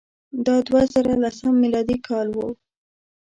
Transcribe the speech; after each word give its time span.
دا 0.45 0.55
د 0.61 0.63
دوه 0.67 0.81
زره 0.93 1.13
لسم 1.23 1.53
میلادي 1.63 1.97
کال 2.07 2.27
وو. 2.31 2.47